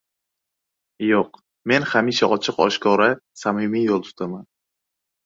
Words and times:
Yo‘q, 1.07 1.35
men 1.71 1.85
hamisha 1.91 2.29
ochiq-oshkora, 2.37 3.11
samimiy 3.43 3.85
yo‘l 3.91 4.03
tutaman. 4.09 4.49